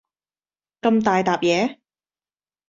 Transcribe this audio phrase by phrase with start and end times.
[0.81, 1.77] 咁大疊嘢